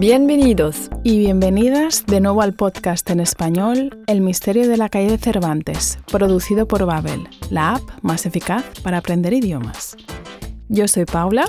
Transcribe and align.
Bienvenidos 0.00 0.88
y 1.04 1.18
bienvenidas 1.18 2.06
de 2.06 2.22
nuevo 2.22 2.40
al 2.40 2.54
podcast 2.54 3.10
en 3.10 3.20
español 3.20 4.02
El 4.06 4.22
misterio 4.22 4.66
de 4.66 4.78
la 4.78 4.88
calle 4.88 5.10
de 5.10 5.18
Cervantes, 5.18 5.98
producido 6.10 6.66
por 6.66 6.86
Babel, 6.86 7.28
la 7.50 7.74
app 7.74 7.82
más 8.00 8.24
eficaz 8.24 8.64
para 8.82 8.96
aprender 8.96 9.34
idiomas. 9.34 9.98
Yo 10.70 10.88
soy 10.88 11.04
Paula. 11.04 11.44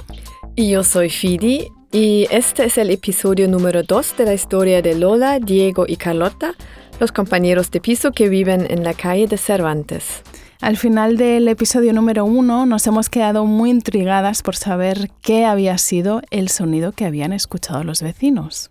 Y 0.58 0.70
yo 0.70 0.84
soy 0.84 1.10
Fidi. 1.10 1.70
Y 1.94 2.28
este 2.30 2.66
es 2.66 2.78
el 2.78 2.90
episodio 2.90 3.48
número 3.48 3.84
2 3.84 4.18
de 4.18 4.26
la 4.26 4.34
historia 4.34 4.82
de 4.82 4.96
Lola, 4.96 5.40
Diego 5.40 5.86
y 5.88 5.96
Carlota, 5.96 6.56
los 7.00 7.14
compañeros 7.14 7.72
de 7.72 7.80
piso 7.80 8.12
que 8.12 8.28
viven 8.28 8.68
en 8.70 8.84
la 8.84 8.94
calle 8.94 9.28
de 9.28 9.38
Cervantes. 9.38 10.24
Al 10.62 10.78
final 10.78 11.18
del 11.18 11.48
episodio 11.48 11.92
número 11.92 12.24
uno 12.24 12.68
nos 12.68 12.86
hemos 12.86 13.10
quedado 13.10 13.46
muy 13.46 13.72
intrigadas 13.72 14.44
por 14.44 14.56
saber 14.56 15.10
qué 15.24 15.44
había 15.44 15.80
sido 15.80 16.22
el 16.30 16.50
sonido 16.50 16.92
que 16.92 17.06
habían 17.06 17.34
escuchado 17.34 17.84
los 17.84 18.04
vecinos. 18.04 18.70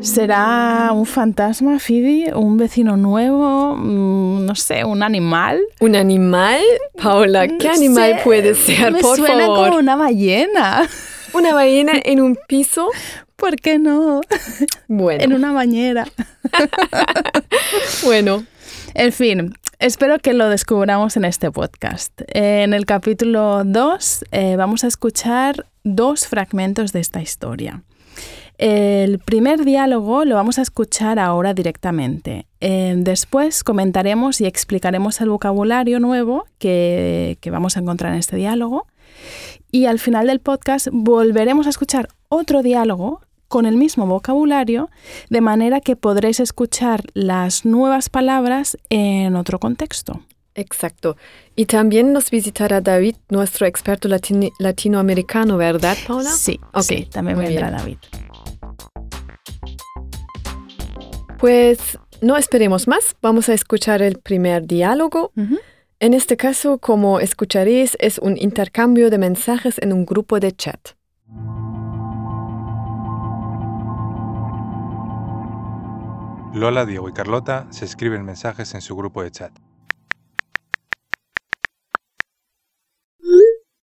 ¿Será 0.00 0.90
un 0.92 1.06
fantasma, 1.06 1.80
Fidi? 1.80 2.30
¿Un 2.32 2.56
vecino 2.56 2.96
nuevo? 2.96 3.74
Mm, 3.74 4.46
no 4.46 4.54
sé, 4.54 4.84
¿un 4.84 5.02
animal? 5.02 5.60
¿Un 5.80 5.96
animal? 5.96 6.60
Paula, 7.02 7.48
¿qué 7.48 7.68
animal 7.68 8.20
puede 8.22 8.54
ser? 8.54 8.92
Me 8.92 9.00
por 9.00 9.16
suena 9.16 9.46
favor. 9.46 9.70
como 9.70 9.78
una 9.80 9.96
ballena. 9.96 10.88
¿Una 11.32 11.52
ballena 11.52 11.94
en 12.04 12.20
un 12.20 12.38
piso? 12.46 12.90
¿Por 13.34 13.56
qué 13.56 13.80
no? 13.80 14.20
Bueno. 14.86 15.24
En 15.24 15.32
una 15.32 15.52
bañera. 15.52 16.06
bueno. 18.04 18.44
En 18.98 19.12
fin, 19.12 19.52
espero 19.78 20.18
que 20.20 20.32
lo 20.32 20.48
descubramos 20.48 21.18
en 21.18 21.26
este 21.26 21.50
podcast. 21.50 22.18
En 22.28 22.72
el 22.72 22.86
capítulo 22.86 23.62
2 23.62 24.24
eh, 24.32 24.56
vamos 24.56 24.84
a 24.84 24.86
escuchar 24.86 25.66
dos 25.84 26.26
fragmentos 26.26 26.94
de 26.94 27.00
esta 27.00 27.20
historia. 27.20 27.82
El 28.56 29.18
primer 29.18 29.66
diálogo 29.66 30.24
lo 30.24 30.34
vamos 30.34 30.58
a 30.58 30.62
escuchar 30.62 31.18
ahora 31.18 31.52
directamente. 31.52 32.46
Eh, 32.62 32.94
después 32.96 33.64
comentaremos 33.64 34.40
y 34.40 34.46
explicaremos 34.46 35.20
el 35.20 35.28
vocabulario 35.28 36.00
nuevo 36.00 36.46
que, 36.58 37.36
que 37.42 37.50
vamos 37.50 37.76
a 37.76 37.80
encontrar 37.80 38.14
en 38.14 38.20
este 38.20 38.36
diálogo. 38.36 38.86
Y 39.70 39.84
al 39.84 39.98
final 39.98 40.26
del 40.28 40.40
podcast 40.40 40.88
volveremos 40.90 41.66
a 41.66 41.70
escuchar 41.70 42.08
otro 42.30 42.62
diálogo 42.62 43.20
con 43.48 43.66
el 43.66 43.76
mismo 43.76 44.06
vocabulario, 44.06 44.90
de 45.30 45.40
manera 45.40 45.80
que 45.80 45.96
podréis 45.96 46.40
escuchar 46.40 47.02
las 47.14 47.64
nuevas 47.64 48.08
palabras 48.08 48.76
en 48.90 49.36
otro 49.36 49.58
contexto. 49.58 50.20
Exacto. 50.54 51.16
Y 51.54 51.66
también 51.66 52.12
nos 52.12 52.30
visitará 52.30 52.80
David, 52.80 53.16
nuestro 53.28 53.66
experto 53.66 54.08
latino 54.08 54.48
latinoamericano, 54.58 55.56
¿verdad, 55.56 55.96
Paula? 56.06 56.30
Sí, 56.30 56.58
Ok, 56.72 56.82
sí 56.82 57.08
también 57.10 57.36
muy 57.36 57.46
vendrá 57.46 57.68
bien. 57.68 57.78
David. 57.78 57.98
Pues 61.38 61.98
no 62.22 62.36
esperemos 62.38 62.88
más, 62.88 63.14
vamos 63.20 63.50
a 63.50 63.54
escuchar 63.54 64.00
el 64.00 64.18
primer 64.18 64.66
diálogo. 64.66 65.32
En 66.00 66.14
este 66.14 66.36
caso, 66.36 66.78
como 66.78 67.20
escucharéis, 67.20 67.96
es 68.00 68.18
un 68.18 68.36
intercambio 68.38 69.10
de 69.10 69.18
mensajes 69.18 69.76
en 69.80 69.92
un 69.92 70.06
grupo 70.06 70.40
de 70.40 70.52
chat. 70.52 70.95
Lola, 76.54 76.86
Diego 76.86 77.08
y 77.08 77.12
Carlota 77.12 77.66
se 77.70 77.84
escriben 77.84 78.24
mensajes 78.24 78.74
en 78.74 78.80
su 78.80 78.96
grupo 78.96 79.22
de 79.22 79.30
chat. 79.30 79.52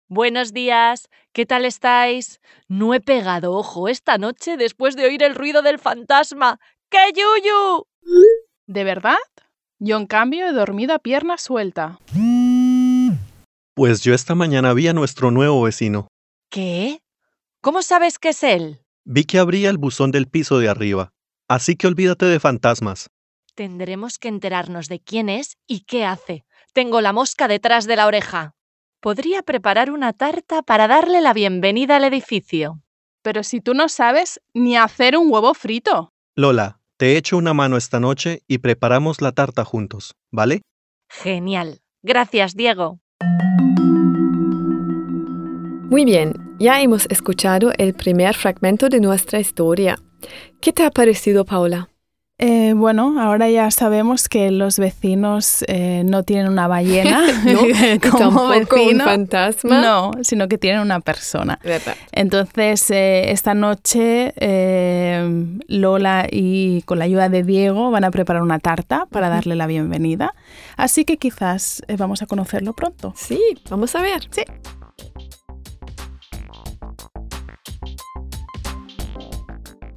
Buenos 0.08 0.52
días, 0.52 1.08
¿qué 1.32 1.46
tal 1.46 1.64
estáis? 1.64 2.40
No 2.68 2.94
he 2.94 3.00
pegado 3.00 3.52
ojo 3.52 3.88
esta 3.88 4.18
noche 4.18 4.56
después 4.56 4.96
de 4.96 5.06
oír 5.06 5.22
el 5.22 5.34
ruido 5.34 5.62
del 5.62 5.78
fantasma. 5.78 6.60
¡Qué 6.90 6.98
yuyu! 7.14 7.86
¿De 8.66 8.84
verdad? 8.84 9.16
Yo, 9.78 9.96
en 9.96 10.06
cambio, 10.06 10.46
he 10.46 10.52
dormido 10.52 10.94
a 10.94 10.98
pierna 10.98 11.36
suelta. 11.38 11.98
Pues 13.74 14.02
yo 14.02 14.14
esta 14.14 14.34
mañana 14.34 14.72
vi 14.72 14.88
a 14.88 14.92
nuestro 14.92 15.30
nuevo 15.30 15.62
vecino. 15.62 16.06
¿Qué? 16.50 17.00
¿Cómo 17.60 17.82
sabes 17.82 18.18
que 18.18 18.28
es 18.28 18.44
él? 18.44 18.80
Vi 19.04 19.24
que 19.24 19.38
abría 19.38 19.70
el 19.70 19.78
buzón 19.78 20.12
del 20.12 20.28
piso 20.28 20.58
de 20.58 20.68
arriba. 20.68 21.10
Así 21.48 21.76
que 21.76 21.86
olvídate 21.86 22.26
de 22.26 22.40
fantasmas. 22.40 23.10
Tendremos 23.54 24.18
que 24.18 24.28
enterarnos 24.28 24.88
de 24.88 25.00
quién 25.00 25.28
es 25.28 25.56
y 25.66 25.80
qué 25.80 26.04
hace. 26.04 26.44
Tengo 26.72 27.00
la 27.00 27.12
mosca 27.12 27.46
detrás 27.46 27.86
de 27.86 27.96
la 27.96 28.06
oreja. 28.06 28.54
Podría 29.00 29.42
preparar 29.42 29.90
una 29.90 30.12
tarta 30.12 30.62
para 30.62 30.88
darle 30.88 31.20
la 31.20 31.32
bienvenida 31.32 31.96
al 31.96 32.04
edificio. 32.04 32.80
Pero 33.22 33.42
si 33.42 33.60
tú 33.60 33.74
no 33.74 33.88
sabes 33.88 34.40
ni 34.54 34.76
hacer 34.76 35.16
un 35.16 35.30
huevo 35.30 35.54
frito. 35.54 36.12
Lola, 36.34 36.80
te 36.96 37.16
echo 37.16 37.36
una 37.36 37.54
mano 37.54 37.76
esta 37.76 38.00
noche 38.00 38.42
y 38.48 38.58
preparamos 38.58 39.20
la 39.20 39.32
tarta 39.32 39.64
juntos, 39.64 40.14
¿vale? 40.32 40.62
Genial. 41.08 41.80
Gracias, 42.02 42.56
Diego. 42.56 42.98
Muy 45.90 46.04
bien, 46.04 46.56
ya 46.58 46.80
hemos 46.80 47.06
escuchado 47.06 47.72
el 47.78 47.94
primer 47.94 48.34
fragmento 48.34 48.88
de 48.88 49.00
nuestra 49.00 49.38
historia. 49.38 49.96
¿Qué 50.60 50.72
te 50.72 50.84
ha 50.84 50.90
parecido, 50.90 51.44
Paula? 51.44 51.88
Eh, 52.38 52.72
bueno, 52.74 53.20
ahora 53.22 53.48
ya 53.48 53.70
sabemos 53.70 54.28
que 54.28 54.50
los 54.50 54.80
vecinos 54.80 55.64
eh, 55.68 56.02
no 56.04 56.24
tienen 56.24 56.48
una 56.48 56.66
ballena 56.66 57.22
¿No? 57.44 57.60
Como 58.10 58.48
tampoco 58.50 58.76
un 58.76 58.82
vecino. 58.86 59.04
fantasma. 59.04 59.80
No, 59.80 60.10
sino 60.22 60.48
que 60.48 60.58
tienen 60.58 60.80
una 60.80 60.98
persona. 60.98 61.60
¿Verdad? 61.62 61.94
Entonces, 62.10 62.90
eh, 62.90 63.30
esta 63.30 63.54
noche 63.54 64.34
Lola 65.68 66.26
y 66.28 66.82
con 66.82 66.98
la 66.98 67.04
ayuda 67.04 67.28
de 67.28 67.44
Diego 67.44 67.92
van 67.92 68.02
a 68.02 68.10
preparar 68.10 68.42
una 68.42 68.58
tarta 68.58 69.06
para 69.10 69.28
darle 69.28 69.54
la 69.54 69.68
bienvenida. 69.68 70.34
Así 70.76 71.04
que 71.04 71.18
quizás 71.18 71.82
vamos 71.96 72.20
a 72.22 72.26
conocerlo 72.26 72.72
pronto. 72.72 73.12
Sí, 73.16 73.40
vamos 73.70 73.94
a 73.94 74.02
ver. 74.02 74.26
Sí. 74.30 74.42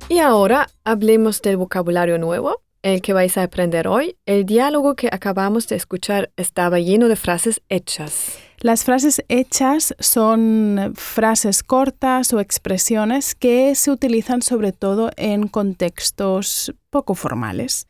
Y 0.09 0.19
ahora 0.19 0.69
hablemos 0.85 1.41
del 1.41 1.57
vocabulario 1.57 2.17
nuevo, 2.17 2.61
el 2.81 3.01
que 3.01 3.11
vais 3.11 3.37
a 3.37 3.43
aprender 3.43 3.89
hoy. 3.89 4.15
El 4.25 4.45
diálogo 4.45 4.95
que 4.95 5.09
acabamos 5.11 5.67
de 5.67 5.75
escuchar 5.75 6.31
estaba 6.37 6.79
lleno 6.79 7.09
de 7.09 7.17
frases 7.17 7.61
hechas. 7.67 8.39
Las 8.59 8.85
frases 8.85 9.21
hechas 9.27 9.93
son 9.99 10.93
frases 10.95 11.61
cortas 11.61 12.31
o 12.33 12.39
expresiones 12.39 13.35
que 13.35 13.75
se 13.75 13.91
utilizan 13.91 14.41
sobre 14.41 14.71
todo 14.71 15.11
en 15.17 15.49
contextos 15.49 16.73
poco 16.89 17.13
formales. 17.13 17.87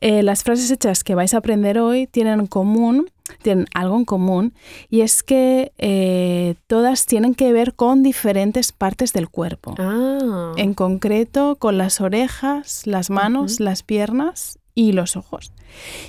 Eh, 0.00 0.22
las 0.22 0.42
frases 0.44 0.70
hechas 0.70 1.04
que 1.04 1.14
vais 1.14 1.34
a 1.34 1.38
aprender 1.38 1.78
hoy 1.78 2.06
tienen 2.06 2.40
en 2.40 2.46
común, 2.46 3.10
tienen 3.42 3.66
algo 3.74 3.96
en 3.96 4.04
común, 4.04 4.54
y 4.88 5.02
es 5.02 5.22
que 5.22 5.72
eh, 5.78 6.54
todas 6.66 7.06
tienen 7.06 7.34
que 7.34 7.52
ver 7.52 7.74
con 7.74 8.02
diferentes 8.02 8.72
partes 8.72 9.12
del 9.12 9.28
cuerpo. 9.28 9.74
Ah, 9.78 10.52
En 10.56 10.74
concreto, 10.74 11.56
con 11.56 11.78
las 11.78 12.00
orejas, 12.00 12.86
las 12.86 13.10
manos, 13.10 13.60
las 13.60 13.82
piernas 13.82 14.58
y 14.74 14.92
los 14.92 15.16
ojos. 15.16 15.52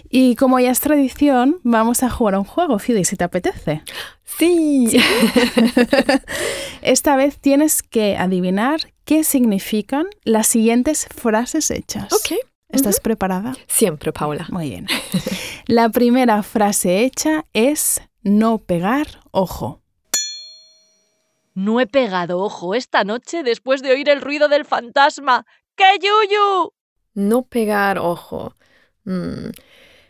Y 0.09 0.35
como 0.35 0.59
ya 0.59 0.71
es 0.71 0.79
tradición, 0.79 1.59
vamos 1.63 2.01
a 2.03 2.09
jugar 2.09 2.35
a 2.35 2.39
un 2.39 2.45
juego, 2.45 2.79
Fide, 2.79 3.05
si 3.05 3.15
te 3.15 3.23
apetece. 3.23 3.81
sí. 4.23 4.87
Esta 6.81 7.15
vez 7.15 7.37
tienes 7.37 7.83
que 7.83 8.17
adivinar 8.17 8.91
qué 9.05 9.23
significan 9.23 10.07
las 10.23 10.47
siguientes 10.47 11.07
frases 11.15 11.69
hechas. 11.71 12.11
ok. 12.11 12.39
¿Estás 12.71 12.99
preparada? 12.99 13.53
Siempre, 13.67 14.11
Paula. 14.13 14.45
Muy 14.49 14.69
bien. 14.69 14.87
La 15.67 15.89
primera 15.89 16.41
frase 16.43 17.03
hecha 17.03 17.45
es 17.53 18.01
no 18.23 18.57
pegar 18.59 19.07
ojo. 19.31 19.81
No 21.53 21.79
he 21.81 21.87
pegado 21.87 22.39
ojo 22.39 22.75
esta 22.75 23.03
noche 23.03 23.43
después 23.43 23.81
de 23.81 23.91
oír 23.91 24.09
el 24.09 24.21
ruido 24.21 24.47
del 24.47 24.63
fantasma. 24.65 25.45
¡Qué 25.75 25.83
yuyu! 26.01 26.71
No 27.13 27.43
pegar 27.43 27.97
ojo. 27.99 28.55
Mm, 29.05 29.49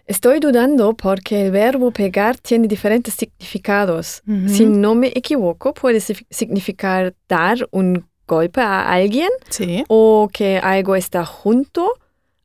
Estoy 0.05 0.39
dudando 0.41 0.93
porque 0.95 1.45
el 1.45 1.51
verbo 1.51 1.91
pegar 1.91 2.37
tiene 2.37 2.67
diferentes 2.67 3.13
significados. 3.13 4.21
Ujú. 4.27 4.49
Si 4.49 4.65
no 4.65 4.93
me 4.93 5.07
equivoco, 5.15 5.73
puede 5.73 6.01
si- 6.01 6.25
significar 6.29 7.15
dar 7.29 7.67
un 7.71 8.05
golpe 8.27 8.59
a 8.61 8.91
alguien 8.91 9.29
Sí. 9.49 9.85
o 9.87 10.27
que 10.33 10.57
algo 10.57 10.95
está 10.97 11.25
junto, 11.25 11.93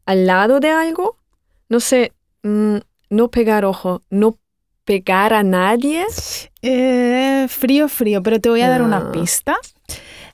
al 0.07 0.27
lado 0.27 0.61
de 0.61 0.71
algo. 0.71 1.17
No 1.69 1.81
sé, 1.81 2.13
mm, 2.43 2.77
no 3.11 3.29
pegar 3.29 3.65
ojo, 3.65 4.03
no 4.11 4.39
pegar 4.85 5.35
a 5.35 5.43
nadie. 5.43 6.05
Eh, 6.63 7.47
frío, 7.49 7.89
frío, 7.89 8.23
pero 8.23 8.41
te 8.41 8.49
voy 8.49 8.61
a 8.63 8.69
dar 8.71 8.83
una 8.83 8.99
Ah. 9.09 9.13
pista. 9.13 9.57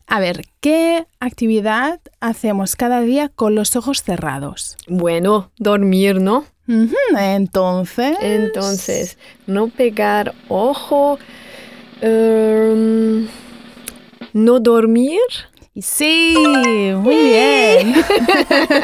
A 0.06 0.20
ver, 0.20 0.42
¿qué 0.60 1.06
actividad 1.20 2.00
hacemos 2.20 2.76
cada 2.76 3.00
día 3.00 3.30
con 3.30 3.54
los 3.54 3.76
ojos 3.76 4.02
cerrados? 4.02 4.76
Bueno, 4.88 5.50
dormir, 5.56 6.20
¿no? 6.20 6.44
Entonces. 7.18 8.16
Entonces, 8.20 9.18
no 9.46 9.68
pegar 9.68 10.34
ojo, 10.48 11.18
em, 12.02 13.26
no 14.32 14.60
dormir. 14.60 15.20
Sí, 15.80 16.34
muy 16.98 17.16
bien. 17.16 17.94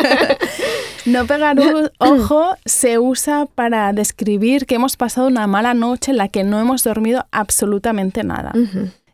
no 1.06 1.26
pegar 1.26 1.60
un 1.60 1.90
ojo 1.98 2.54
se 2.64 2.98
usa 2.98 3.46
para 3.54 3.92
describir 3.92 4.64
que 4.64 4.76
hemos 4.76 4.96
pasado 4.96 5.26
una 5.26 5.46
mala 5.46 5.74
noche 5.74 6.12
en 6.12 6.16
la 6.16 6.28
que 6.28 6.44
no 6.44 6.58
hemos 6.58 6.84
dormido 6.84 7.26
absolutamente 7.30 8.24
nada. 8.24 8.52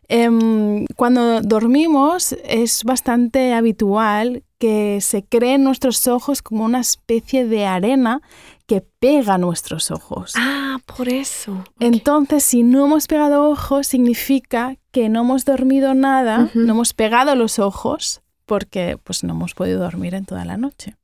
Em, 0.07 0.85
cuando 0.95 1.41
dormimos 1.41 2.33
es 2.45 2.83
bastante 2.83 3.53
habitual 3.53 4.43
que 4.57 4.99
se 5.01 5.23
creen 5.23 5.63
nuestros 5.63 6.07
ojos 6.07 6.41
como 6.41 6.63
una 6.63 6.79
especie 6.79 7.45
de 7.45 7.65
arena 7.65 8.21
que 8.67 8.81
pega 8.81 9.37
nuestros 9.37 9.91
ojos. 9.91 10.33
Ah, 10.37 10.77
por 10.85 11.09
eso. 11.09 11.63
Entonces, 11.79 12.43
si 12.43 12.63
no 12.63 12.85
hemos 12.85 13.07
pegado 13.07 13.49
ojos, 13.49 13.87
significa 13.87 14.77
que 14.95 15.09
no 15.09 15.23
hemos 15.23 15.43
dormido 15.43 15.93
nada, 15.93 16.49
no 16.53 16.71
hemos 16.71 16.93
pegado 16.93 17.35
los 17.35 17.59
ojos, 17.59 18.21
porque 18.45 18.97
pues 19.03 19.25
no 19.25 19.33
hemos 19.33 19.53
podido 19.53 19.81
dormir 19.81 20.13
en 20.13 20.23
toda 20.23 20.45
la 20.45 20.55
noche. 20.55 20.95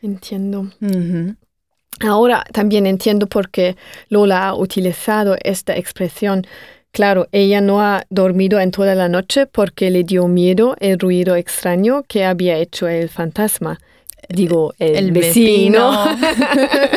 Entiendo. 0.00 0.70
Ahora 2.00 2.44
también 2.50 2.86
entiendo 2.86 3.26
por 3.26 3.50
qué 3.50 3.76
Lola 4.08 4.48
ha 4.48 4.54
utilizado 4.54 5.36
esta 5.42 5.76
expresión. 5.76 6.46
Claro, 6.92 7.28
ella 7.30 7.60
no 7.60 7.82
ha 7.82 8.06
dormido 8.08 8.58
en 8.58 8.70
toda 8.70 8.94
la 8.94 9.10
noche 9.10 9.44
porque 9.44 9.90
le 9.90 10.02
dio 10.04 10.26
miedo 10.26 10.74
el 10.80 10.98
ruido 10.98 11.36
extraño 11.36 12.04
que 12.08 12.24
había 12.24 12.56
hecho 12.56 12.88
el 12.88 13.10
fantasma. 13.10 13.80
Digo, 14.30 14.72
el, 14.78 15.12
vecino. 15.12 16.06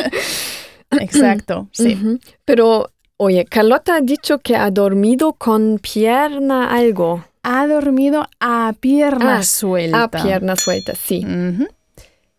Exacto, 0.90 1.68
sí. 1.72 2.18
Pero, 2.46 2.92
oye, 3.18 3.44
Carlota 3.44 3.96
ha 3.96 4.00
dicho 4.00 4.38
que 4.38 4.56
ha 4.56 4.70
dormido 4.70 5.34
con 5.34 5.78
pierna 5.78 6.70
algo. 6.74 7.24
Ha 7.42 7.66
dormido 7.66 8.26
a 8.40 8.72
pierna 8.80 9.38
Ah, 9.38 9.42
suelta. 9.42 10.02
A 10.04 10.08
pierna 10.10 10.56
suelta, 10.56 10.94
sí. 10.94 11.24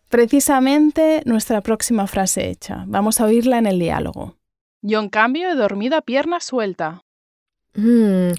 Precisamente 0.08 1.22
nuestra 1.24 1.60
próxima 1.60 2.06
frase 2.06 2.50
hecha. 2.50 2.84
Vamos 2.86 3.20
a 3.20 3.26
oírla 3.26 3.58
en 3.58 3.66
el 3.66 3.78
diálogo. 3.78 4.36
Yo, 4.82 4.98
en 5.00 5.08
cambio, 5.08 5.50
he 5.50 5.54
dormido 5.54 5.96
a 5.96 6.00
pierna 6.02 6.40
suelta. 6.40 7.02
Hmm, 7.74 8.32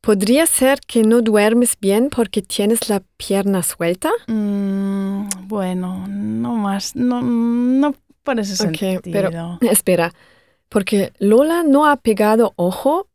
¿Podría 0.00 0.46
ser 0.46 0.80
que 0.86 1.02
no 1.02 1.20
duermes 1.20 1.76
bien 1.78 2.08
porque 2.08 2.40
tienes 2.40 2.88
la 2.88 3.02
pierna 3.18 3.62
suelta? 3.62 4.10
Mm, 4.28 5.26
bueno, 5.46 6.06
no 6.08 6.54
más, 6.54 6.96
no, 6.96 7.20
no 7.20 7.94
por 8.22 8.40
ese 8.40 8.54
Ok, 8.66 8.76
sentido. 8.78 9.00
pero 9.12 9.58
espera, 9.70 10.14
porque 10.70 11.12
Lola 11.18 11.62
no 11.62 11.84
ha 11.86 11.96
pegado 11.96 12.54
ojo 12.56 13.08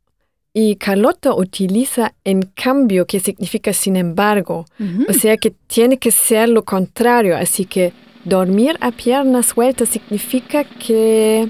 y 0.53 0.75
Carlota 0.75 1.33
utiliza 1.33 2.13
en 2.23 2.43
cambio, 2.43 3.05
que 3.07 3.19
significa 3.19 3.73
sin 3.73 3.95
embargo. 3.95 4.65
O 5.09 5.13
sea 5.13 5.35
que 5.37 5.51
tiene 5.51 5.97
que 5.97 6.11
ser 6.11 6.49
lo 6.49 6.63
contrario, 6.63 7.35
así 7.35 7.65
que 7.65 7.91
dormir 8.23 8.77
a 8.79 8.91
pierna 8.91 9.41
suelta 9.43 9.85
significa 9.85 10.63
que, 10.63 11.49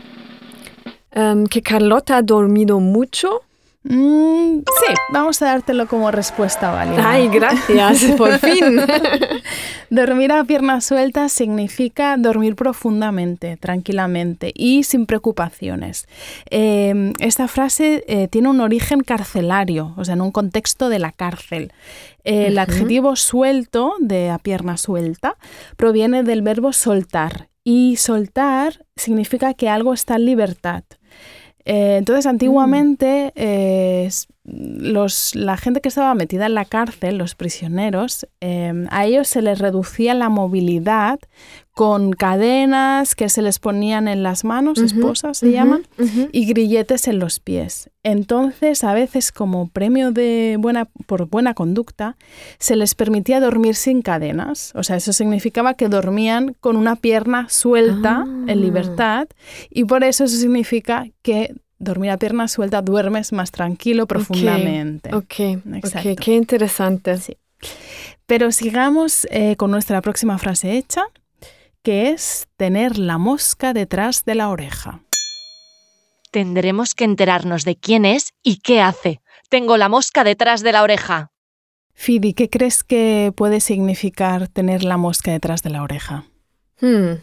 em, 1.12 1.46
que 1.46 1.62
Carlota 1.62 2.18
ha 2.18 2.22
dormido 2.22 2.80
mucho. 2.80 3.42
Mm, 3.88 4.62
sí, 4.62 4.94
vamos 5.14 5.40
a 5.44 5.46
dártelo 5.46 5.88
como 5.88 6.10
respuesta 6.10 6.72
válida. 6.72 7.08
Ay, 7.08 7.28
gracias, 7.28 8.12
por 8.18 8.34
fin. 8.40 8.82
Dormir 9.92 10.32
a 10.32 10.44
pierna 10.44 10.82
suelta 10.82 11.30
significa 11.30 12.18
dormir 12.18 12.56
profundamente, 12.56 13.58
tranquilamente 13.58 14.52
y 14.56 14.84
sin 14.84 15.06
preocupaciones. 15.06 16.08
Eh, 16.50 17.14
esta 17.20 17.48
frase 17.48 18.04
eh, 18.08 18.28
tiene 18.28 18.50
un 18.50 18.60
origen 18.60 19.02
carcelario, 19.02 19.94
o 19.98 20.04
sea, 20.04 20.16
en 20.16 20.22
un 20.22 20.32
contexto 20.32 20.90
de 20.90 20.98
la 20.98 21.12
cárcel. 21.12 21.72
El 22.24 22.58
adjetivo 22.58 23.16
suelto, 23.16 23.94
de 24.00 24.32
a 24.32 24.40
pierna 24.40 24.78
suelta, 24.78 25.38
proviene 25.78 26.24
del 26.24 26.42
verbo 26.42 26.74
soltar 26.74 27.50
y 27.64 27.98
soltar 27.98 28.86
significa 28.96 29.54
que 29.54 29.70
algo 29.70 29.94
está 29.94 30.16
en 30.16 30.26
libertad. 30.26 30.84
Eh, 31.66 31.98
entonces, 31.98 32.26
antiguamente, 32.28 33.32
eh, 33.36 34.06
s- 34.06 34.28
los, 34.44 35.34
la 35.36 35.58
gente 35.58 35.82
que 35.82 35.90
estaba 35.90 36.14
metida 36.14 36.46
en 36.46 36.54
la 36.54 36.66
cárcel, 36.66 37.18
los 37.18 37.34
prisioneros, 37.36 38.28
eh, 38.42 38.86
a 38.92 39.06
ellos 39.06 39.28
se 39.28 39.42
les 39.42 39.58
reducía 39.60 40.14
la 40.14 40.30
movilidad 40.30 41.20
con 41.76 42.14
cadenas 42.14 43.16
que 43.16 43.28
se 43.28 43.42
les 43.42 43.60
ponían 43.60 44.08
en 44.08 44.24
las 44.24 44.44
manos, 44.46 44.80
esposas 44.80 45.38
se 45.40 45.52
llaman, 45.52 45.86
y 46.32 46.46
grilletes 46.46 47.08
en 47.10 47.20
los 47.20 47.40
pies. 47.42 47.90
Entonces, 48.02 48.84
a 48.86 48.94
veces, 48.94 49.34
como 49.34 49.68
premio 49.68 50.12
de 50.12 50.56
buena, 50.58 50.86
por 51.06 51.28
buena 51.28 51.54
conducta, 51.54 52.16
se 52.60 52.78
les 52.78 52.96
permitía 52.96 53.42
dormir 53.42 53.76
sin 53.76 54.02
cadenas. 54.02 54.72
O 54.74 54.84
sea, 54.84 54.96
eso 54.96 55.12
significaba 55.12 55.74
que 55.74 55.90
dormían 55.90 56.56
con 56.62 56.78
una 56.78 56.96
pierna 56.96 57.48
suelta, 57.50 58.24
Ah. 58.26 58.46
en 58.48 58.62
libertad, 58.62 59.28
y 59.70 59.84
por 59.84 60.04
eso 60.06 60.24
eso 60.24 60.38
significa 60.38 61.06
que 61.24 61.54
dormir 61.78 62.12
a 62.12 62.18
pierna 62.18 62.48
suelta 62.48 62.82
duermes 62.82 63.34
más 63.34 63.52
tranquilo, 63.52 64.08
profundamente. 64.08 65.14
Ok, 65.14 65.40
Exacto. 65.74 66.10
ok, 66.12 66.20
qué 66.22 66.36
interesante. 66.36 67.18
Sí. 67.18 67.36
Pero 68.26 68.54
sigamos 68.54 69.28
eh, 69.30 69.58
con 69.58 69.72
nuestra 69.72 70.02
próxima 70.02 70.38
frase 70.38 70.78
hecha, 70.78 71.04
que 71.86 72.10
es 72.10 72.48
tener 72.58 72.98
la 72.98 73.20
mosca 73.20 73.72
detrás 73.72 74.26
de 74.26 74.34
la 74.34 74.50
oreja. 74.50 75.04
Tendremos 76.32 76.96
que 76.96 77.04
enterarnos 77.04 77.64
de 77.64 77.76
quién 77.76 78.06
es 78.06 78.34
y 78.42 78.58
qué 78.58 78.82
hace. 78.82 79.22
Tengo 79.50 79.78
la 79.78 79.88
mosca 79.88 80.24
detrás 80.24 80.64
de 80.64 80.72
la 80.72 80.82
oreja. 80.82 81.32
Fidi, 81.94 82.34
¿qué 82.34 82.50
crees 82.50 82.84
que 82.84 83.32
puede 83.36 83.60
significar 83.60 84.48
tener 84.48 84.84
la 84.84 84.98
mosca 84.98 85.32
detrás 85.32 85.62
de 85.62 85.70
la 85.70 85.84
oreja? 85.84 86.26
Hmm. 86.82 87.22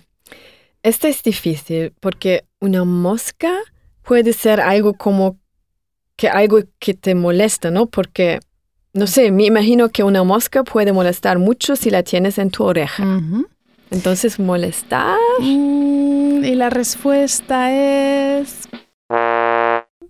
Esto 0.85 1.09
es 1.09 1.25
difícil 1.25 1.93
porque 1.99 2.45
una 2.61 2.85
mosca 2.85 3.53
puede 4.03 4.33
ser 4.33 4.61
algo 4.61 4.95
como 4.95 5.41
que 6.15 6.29
algo 6.29 6.61
que 6.79 6.95
te 6.95 7.17
molesta, 7.17 7.73
¿no? 7.73 7.87
Porque, 7.87 8.39
no 8.93 9.09
sé, 9.09 9.33
me 9.33 9.45
imagino 9.45 9.89
que 9.89 10.05
una 10.05 10.23
mosca 10.23 10.63
puede 10.63 10.93
molestar 10.93 11.41
mucho 11.41 11.75
si 11.75 11.91
la 11.91 12.05
tienes 12.05 12.39
en 12.39 12.51
tu 12.51 12.63
oreja. 12.63 13.03
Ujú. 13.03 13.49
Entonces, 13.93 14.41
molestar. 14.41 15.19
Mm, 15.39 16.45
y 16.45 16.55
la 16.55 16.71
respuesta 16.71 17.71
es... 17.73 18.69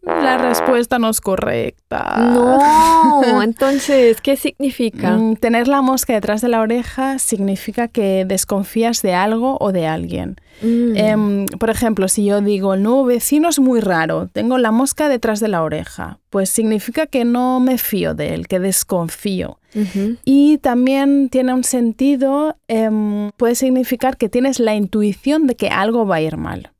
La 0.02 0.38
respuesta 0.38 0.98
no 0.98 1.10
es 1.10 1.20
correcta. 1.20 2.30
No, 2.32 3.42
entonces, 3.42 4.20
¿qué 4.20 4.36
significa? 4.36 5.16
Mm, 5.16 5.36
Tener 5.36 5.68
la 5.68 5.82
mosca 5.82 6.12
detrás 6.12 6.40
de 6.40 6.48
la 6.48 6.60
oreja 6.60 7.18
significa 7.18 7.88
que 7.88 8.24
desconfías 8.26 9.02
de 9.02 9.14
algo 9.14 9.58
o 9.60 9.72
de 9.72 9.86
alguien. 9.86 10.36
Mm. 10.62 10.96
Em, 10.96 11.46
por 11.46 11.70
ejemplo, 11.70 12.08
si 12.08 12.24
yo 12.24 12.40
digo, 12.40 12.74
el 12.74 12.82
nuevo 12.82 13.04
vecino 13.04 13.48
es 13.48 13.58
muy 13.58 13.80
raro, 13.80 14.28
tengo 14.32 14.58
la 14.58 14.70
mosca 14.70 15.08
detrás 15.08 15.40
de 15.40 15.48
la 15.48 15.62
oreja, 15.62 16.18
pues 16.30 16.50
significa 16.50 17.06
que 17.06 17.24
no 17.24 17.60
me 17.60 17.78
fío 17.78 18.14
de 18.14 18.34
él, 18.34 18.48
que 18.48 18.58
desconfío. 18.58 19.58
Y 20.24 20.58
también 20.58 21.30
tiene 21.30 21.54
un 21.54 21.64
sentido, 21.64 22.56
em, 22.68 23.30
puede 23.38 23.54
significar 23.54 24.18
que 24.18 24.28
tienes 24.28 24.60
la 24.60 24.74
intuición 24.74 25.46
de 25.46 25.56
que 25.56 25.68
algo 25.68 26.06
va 26.06 26.16
a 26.16 26.20
ir 26.20 26.36
mal. 26.36 26.72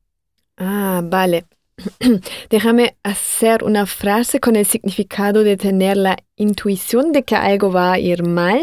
Ah, 0.59 1.01
vale. 1.03 1.47
Déjame 2.51 2.97
hacer 3.03 3.65
una 3.65 3.87
frase 3.87 4.41
con 4.41 4.57
el 4.57 4.67
significado 4.67 5.43
de 5.43 5.57
tener 5.57 5.97
la 5.97 6.17
intuición 6.37 7.13
de 7.13 7.23
que 7.23 7.35
algo 7.35 7.73
va 7.73 7.93
a 7.93 7.99
ir 7.99 8.23
mal. 8.25 8.61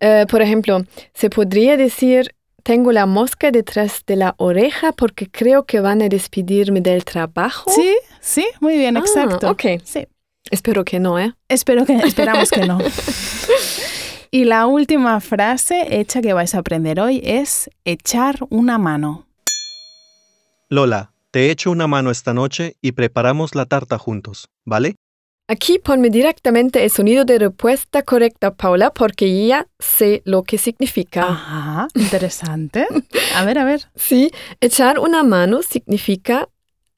Eh, 0.00 0.26
por 0.30 0.40
ejemplo, 0.40 0.84
se 1.12 1.28
podría 1.28 1.76
decir, 1.76 2.34
tengo 2.62 2.92
la 2.92 3.06
mosca 3.06 3.50
detrás 3.50 4.02
de 4.06 4.16
la 4.16 4.34
oreja 4.38 4.92
porque 4.92 5.28
creo 5.30 5.64
que 5.64 5.80
van 5.80 6.02
a 6.02 6.08
despedirme 6.08 6.80
del 6.80 7.04
trabajo. 7.04 7.70
Sí, 7.70 7.96
sí, 8.20 8.46
muy 8.60 8.76
bien, 8.78 8.96
Ah, 8.96 9.00
exacto. 9.00 9.50
ok. 9.50 9.62
Sí. 9.84 10.06
Espero 10.50 10.84
que 10.84 10.98
no, 10.98 11.18
¿eh? 11.18 11.34
Espero 11.48 11.84
que, 11.84 11.96
esperamos 11.96 12.50
que 12.50 12.66
no. 12.66 12.78
Y 14.32 14.44
la 14.44 14.66
última 14.66 15.20
frase 15.20 15.98
hecha 15.98 16.22
que 16.22 16.32
vais 16.32 16.54
a 16.54 16.58
aprender 16.58 17.00
hoy 17.00 17.20
es 17.24 17.68
echar 17.84 18.38
una 18.48 18.78
mano. 18.78 19.26
Lola, 20.68 21.09
te 21.30 21.50
echo 21.50 21.70
una 21.70 21.86
mano 21.86 22.10
esta 22.10 22.34
noche 22.34 22.76
y 22.80 22.92
preparamos 22.92 23.54
la 23.54 23.66
tarta 23.66 23.98
juntos, 23.98 24.48
¿vale? 24.64 24.96
Aquí 25.48 25.80
ponme 25.80 26.10
directamente 26.10 26.84
el 26.84 26.90
sonido 26.90 27.24
de 27.24 27.38
respuesta 27.38 28.02
correcta, 28.02 28.54
Paula, 28.54 28.92
porque 28.92 29.46
ya 29.48 29.66
sé 29.80 30.22
lo 30.24 30.44
que 30.44 30.58
significa. 30.58 31.22
Ajá, 31.22 31.88
interesante. 31.94 32.86
A 33.34 33.44
ver, 33.44 33.58
a 33.58 33.64
ver. 33.64 33.90
Sí, 33.96 34.30
echar 34.60 35.00
una 35.00 35.24
mano 35.24 35.62
significa 35.62 36.48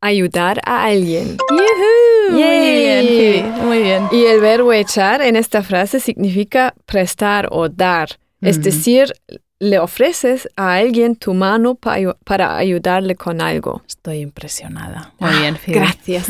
ayudar 0.03 0.61
a 0.67 0.85
alguien. 0.85 1.39
¡Yujú! 1.51 2.33
Muy 2.33 2.41
bien, 2.43 3.07
Phoebe, 3.07 3.65
muy 3.65 3.79
bien. 3.79 4.09
Y 4.11 4.25
el 4.25 4.41
verbo 4.41 4.73
echar 4.73 5.23
en 5.23 5.37
esta 5.37 5.62
frase 5.62 6.01
significa 6.01 6.75
prestar 6.85 7.49
o 7.51 7.69
dar. 7.69 8.19
Es 8.41 8.61
decir, 8.61 9.12
le 9.62 9.78
ofreces 9.78 10.49
a 10.57 10.75
alguien 10.75 11.14
tu 11.14 11.35
mano 11.35 11.76
pa- 11.76 11.99
para 12.25 12.57
ayudarle 12.57 13.14
con 13.14 13.40
algo. 13.40 13.83
Estoy 13.87 14.19
impresionada. 14.19 15.14
Muy 15.21 15.31
bien, 15.38 15.54
Phoebe. 15.57 15.78
Gracias. 15.78 16.26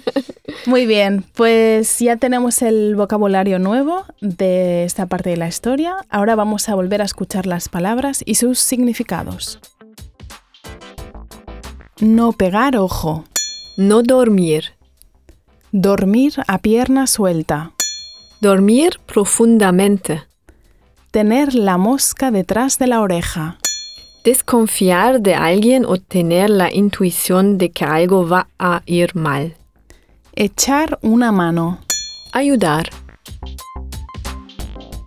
Muy 0.66 0.86
bien, 0.86 1.22
pues 1.34 1.98
ya 1.98 2.16
tenemos 2.16 2.62
el 2.62 2.96
vocabulario 2.96 3.58
nuevo 3.58 4.04
de 4.22 4.84
esta 4.84 5.04
parte 5.04 5.28
de 5.28 5.36
la 5.36 5.48
historia. 5.48 5.96
Ahora 6.08 6.34
vamos 6.34 6.70
a 6.70 6.74
volver 6.74 7.02
a 7.02 7.04
escuchar 7.04 7.44
las 7.46 7.68
palabras 7.68 8.22
y 8.24 8.36
sus 8.36 8.58
significados. 8.58 9.60
No 12.00 12.32
pegar 12.32 12.76
ojo. 12.76 13.24
No 13.76 14.02
dormir. 14.02 14.72
Dormir 15.72 16.32
a 16.46 16.56
pierna 16.58 17.06
suelta. 17.06 17.72
Dormir 18.40 18.98
profundamente. 19.04 20.22
Tener 21.16 21.54
la 21.54 21.78
mosca 21.78 22.30
detrás 22.30 22.78
de 22.78 22.88
la 22.88 23.00
oreja. 23.00 23.56
Desconfiar 24.22 25.22
de 25.22 25.34
alguien 25.34 25.86
o 25.86 25.96
tener 25.96 26.50
la 26.50 26.70
intuición 26.70 27.56
de 27.56 27.70
que 27.70 27.86
algo 27.86 28.28
va 28.28 28.48
a 28.58 28.82
ir 28.84 29.16
mal. 29.16 29.54
Echar 30.34 30.98
una 31.00 31.32
mano. 31.32 31.78
Ayudar. 32.34 32.90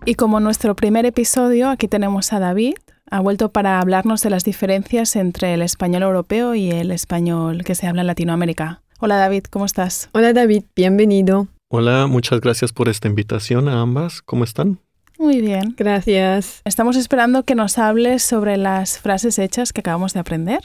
Y 0.03 0.15
como 0.15 0.39
nuestro 0.39 0.75
primer 0.75 1.05
episodio, 1.05 1.69
aquí 1.69 1.87
tenemos 1.87 2.33
a 2.33 2.39
David. 2.39 2.73
Ha 3.11 3.19
vuelto 3.19 3.49
para 3.49 3.79
hablarnos 3.79 4.23
de 4.23 4.31
las 4.31 4.43
diferencias 4.43 5.15
entre 5.15 5.53
el 5.53 5.61
español 5.61 6.01
europeo 6.01 6.55
y 6.55 6.71
el 6.71 6.89
español 6.89 7.63
que 7.63 7.75
se 7.75 7.85
habla 7.85 8.01
en 8.01 8.07
Latinoamérica. 8.07 8.81
Hola 8.99 9.17
David, 9.17 9.43
¿cómo 9.51 9.65
estás? 9.65 10.09
Hola 10.13 10.33
David, 10.33 10.63
bienvenido. 10.75 11.49
Hola, 11.67 12.07
muchas 12.07 12.41
gracias 12.41 12.73
por 12.73 12.89
esta 12.89 13.07
invitación 13.07 13.69
a 13.69 13.79
ambas. 13.79 14.23
¿Cómo 14.23 14.43
están? 14.43 14.79
Muy 15.19 15.41
bien. 15.41 15.75
Gracias. 15.77 16.61
Estamos 16.63 16.95
esperando 16.95 17.43
que 17.43 17.53
nos 17.53 17.77
hables 17.77 18.23
sobre 18.23 18.55
las 18.55 18.99
frases 18.99 19.37
hechas 19.37 19.73
que 19.73 19.81
acabamos 19.81 20.13
de 20.13 20.21
aprender. 20.21 20.61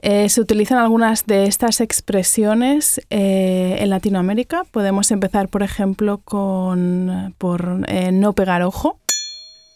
Eh, 0.00 0.30
se 0.30 0.40
utilizan 0.40 0.78
algunas 0.78 1.26
de 1.26 1.44
estas 1.44 1.82
expresiones 1.82 3.02
eh, 3.10 3.76
en 3.80 3.90
Latinoamérica. 3.90 4.64
Podemos 4.70 5.10
empezar, 5.10 5.50
por 5.50 5.62
ejemplo, 5.62 6.22
con 6.24 7.34
por 7.36 7.84
eh, 7.86 8.12
no 8.12 8.32
pegar 8.32 8.62
ojo. 8.62 8.98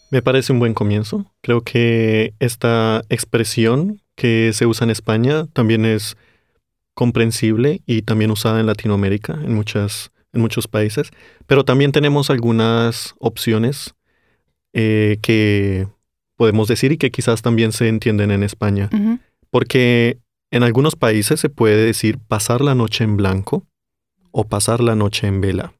Me 0.09 0.23
parece 0.23 0.51
un 0.51 0.57
buen 0.57 0.73
comienzo. 0.73 1.27
Creo 1.41 1.61
que 1.61 2.33
esta 2.39 3.03
expresión 3.09 4.01
que 4.15 4.49
se 4.51 4.65
usa 4.65 4.85
en 4.85 4.89
España 4.89 5.45
también 5.53 5.85
es 5.85 6.17
comprensible 6.95 7.83
y 7.85 8.01
también 8.01 8.31
usada 8.31 8.59
en 8.59 8.65
Latinoamérica, 8.65 9.33
en, 9.33 9.53
muchas, 9.53 10.11
en 10.33 10.41
muchos 10.41 10.67
países. 10.67 11.11
Pero 11.45 11.63
también 11.65 11.91
tenemos 11.91 12.31
algunas 12.31 13.13
opciones 13.19 13.93
eh, 14.73 15.17
que 15.21 15.87
podemos 16.35 16.67
decir 16.67 16.91
y 16.91 16.97
que 16.97 17.11
quizás 17.11 17.41
también 17.41 17.71
se 17.71 17.87
entienden 17.87 18.31
en 18.31 18.43
España. 18.43 18.89
Porque 19.49 20.19
en 20.51 20.63
algunos 20.63 20.95
países 20.95 21.39
se 21.39 21.49
puede 21.49 21.85
decir 21.85 22.19
pasar 22.19 22.61
la 22.61 22.75
noche 22.75 23.03
en 23.03 23.17
blanco 23.17 23.65
o 24.31 24.45
pasar 24.45 24.81
la 24.81 24.95
noche 24.95 25.27
en 25.27 25.41
vela. 25.41 25.73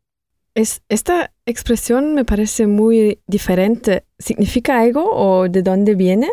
Es, 0.55 0.81
esta 0.89 1.31
expresión 1.45 2.15
me 2.15 2.25
parece 2.25 2.65
muy 2.65 3.19
diferente. 3.27 4.03
¿Significa 4.17 4.79
algo 4.81 5.11
o 5.11 5.47
de 5.47 5.61
dónde 5.61 5.93
viene? 5.93 6.29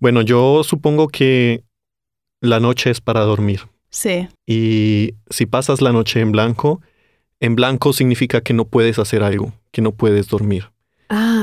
Bueno, 0.00 0.22
yo 0.22 0.64
supongo 0.64 1.08
que 1.08 1.62
la 2.40 2.58
noche 2.58 2.90
es 2.90 3.00
para 3.00 3.20
dormir. 3.20 3.60
Sí. 3.90 4.26
Y 4.46 5.14
si 5.28 5.44
pasas 5.44 5.82
la 5.82 5.92
noche 5.92 6.20
en 6.20 6.32
blanco, 6.32 6.80
en 7.40 7.54
blanco 7.54 7.92
significa 7.92 8.40
que 8.40 8.54
no 8.54 8.64
puedes 8.64 8.98
hacer 8.98 9.22
algo, 9.22 9.52
que 9.70 9.82
no 9.82 9.92
puedes 9.92 10.28
dormir. 10.28 10.71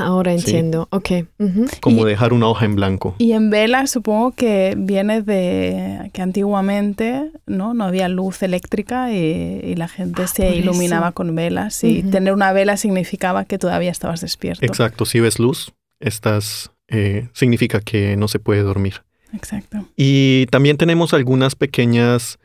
Ah, 0.02 0.06
ahora 0.06 0.32
Sí. 0.32 0.38
entiendo. 0.38 0.88
Ok. 0.90 1.10
ujú. 1.38 1.66
Como 1.80 2.06
Y- 2.06 2.10
dejar 2.10 2.32
una 2.32 2.46
hoja 2.48 2.64
en 2.64 2.74
blanco. 2.76 3.14
Y 3.18 3.32
en 3.32 3.50
vela 3.50 3.86
supongo 3.86 4.32
que 4.32 4.74
viene 4.76 5.22
de 5.22 6.10
que 6.12 6.22
antiguamente 6.22 7.30
no, 7.46 7.74
no 7.74 7.84
había 7.84 8.08
luz 8.08 8.42
eléctrica 8.42 9.12
y, 9.12 9.16
y 9.64 9.74
la 9.76 9.88
gente 9.88 10.22
Ah, 10.22 10.26
se 10.26 10.54
iluminaba 10.56 11.08
eso. 11.08 11.14
con 11.14 11.34
velas 11.34 11.82
y 11.84 12.02
tener 12.02 12.32
una 12.32 12.52
vela 12.52 12.76
significaba 12.76 13.44
que 13.44 13.58
todavía 13.58 13.90
estabas 13.90 14.20
despierto. 14.20 14.64
Exacto, 14.64 15.04
si 15.04 15.20
ves 15.20 15.38
luz, 15.38 15.72
estás, 16.00 16.70
eh, 16.88 17.28
significa 17.32 17.80
que 17.80 18.16
no 18.16 18.28
se 18.28 18.38
puede 18.38 18.62
dormir. 18.62 19.02
Exacto. 19.32 19.86
Y 19.96 20.46
también 20.46 20.76
tenemos 20.76 21.14
algunas 21.14 21.54
pequeñas, 21.54 22.38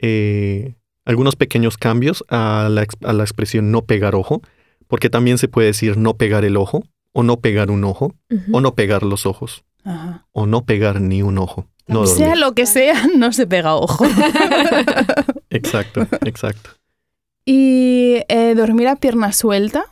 eh, 0.00 0.74
algunos 1.04 1.36
pequeños 1.36 1.76
cambios 1.78 2.24
a 2.28 2.68
la, 2.70 2.82
ex- 2.82 2.96
a 3.04 3.12
la 3.12 3.22
expresión 3.22 3.70
no 3.70 3.82
pegar 3.82 4.14
ojo, 4.14 4.42
porque 4.88 5.10
también 5.10 5.38
se 5.38 5.48
puede 5.48 5.68
decir 5.68 5.96
no 5.96 6.14
pegar 6.14 6.44
el 6.44 6.56
ojo, 6.56 6.84
o 7.12 7.22
no 7.22 7.38
pegar 7.38 7.70
un 7.70 7.84
ojo, 7.84 8.14
o 8.52 8.60
no 8.60 8.74
pegar 8.74 9.02
los 9.02 9.24
ojos, 9.26 9.64
Ajá. 9.84 10.26
o 10.32 10.46
no 10.46 10.64
pegar 10.64 11.00
ni 11.00 11.22
un 11.22 11.38
ojo. 11.38 11.66
No 11.86 12.00
dormir. 12.00 12.16
sea 12.16 12.36
lo 12.36 12.52
que 12.52 12.66
sea, 12.66 13.06
no 13.16 13.32
se 13.32 13.46
pega 13.46 13.74
ojo. 13.76 14.04
Exacto, 15.50 16.06
exacto. 16.24 16.70
y 17.44 18.16
eh, 18.28 18.54
dormir 18.56 18.88
a 18.88 18.96
pierna 18.96 19.32
suelta 19.32 19.84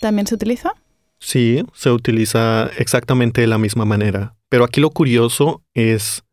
también 0.00 0.26
se 0.26 0.34
utiliza. 0.34 0.72
Sí, 1.20 1.62
se 1.72 1.90
utiliza 1.90 2.70
exactamente 2.78 3.40
de 3.40 3.46
la 3.46 3.58
misma 3.58 3.84
manera. 3.84 4.34
Pero 4.48 4.64
aquí 4.64 4.80
lo 4.80 4.90
curioso 4.90 5.62
es 5.72 6.24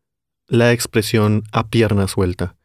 la 0.48 0.72
expresión 0.72 1.44
a 1.52 1.66
pierna 1.68 2.08
suelta, 2.08 2.56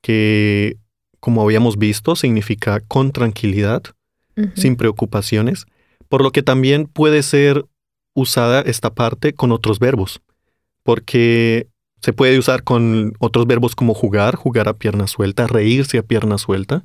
que 0.00 0.76
como 1.20 1.42
habíamos 1.42 1.78
visto 1.78 2.16
significa 2.16 2.80
con 2.80 3.12
tranquilidad, 3.12 3.82
Sin 4.54 4.76
preocupaciones, 4.76 5.66
por 6.08 6.22
lo 6.22 6.30
que 6.30 6.42
también 6.42 6.86
puede 6.86 7.22
ser 7.22 7.64
usada 8.14 8.60
esta 8.62 8.94
parte 8.94 9.32
con 9.34 9.52
otros 9.52 9.78
verbos, 9.78 10.20
porque 10.82 11.68
se 12.00 12.12
puede 12.12 12.38
usar 12.38 12.62
con 12.64 13.14
otros 13.20 13.46
verbos 13.46 13.74
como 13.74 13.94
jugar, 13.94 14.34
jugar 14.36 14.68
a 14.68 14.74
pierna 14.74 15.06
suelta, 15.06 15.46
reírse 15.46 15.98
a 15.98 16.02
pierna 16.02 16.36
suelta, 16.38 16.84